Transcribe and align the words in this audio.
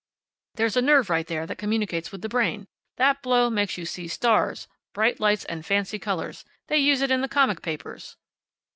There's 0.55 0.75
a 0.75 0.81
nerve 0.81 1.11
right 1.11 1.29
here 1.29 1.45
that 1.45 1.59
communicates 1.59 2.11
with 2.11 2.23
the 2.23 2.27
brain. 2.27 2.65
That 2.97 3.21
blow 3.21 3.51
makes 3.51 3.77
you 3.77 3.85
see 3.85 4.07
stars, 4.07 4.67
bright 4.95 5.19
lights, 5.19 5.45
and 5.45 5.63
fancy 5.63 5.99
colors. 5.99 6.43
They 6.69 6.79
use 6.79 7.01
it 7.03 7.11
in 7.11 7.21
the 7.21 7.27
comic 7.29 7.61
papers." 7.61 8.17